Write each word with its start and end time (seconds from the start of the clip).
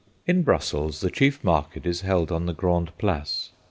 In 0.25 0.41
Brussels 0.41 1.01
the 1.01 1.11
chief 1.11 1.43
market 1.43 1.85
is 1.85 2.01
held 2.01 2.31
on 2.31 2.47
the 2.47 2.55
Grande 2.55 2.91
Place. 2.97 3.51